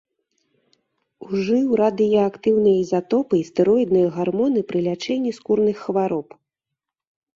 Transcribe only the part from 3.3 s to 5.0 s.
і стэроідныя гармоны пры